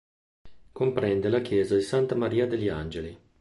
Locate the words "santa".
1.83-2.15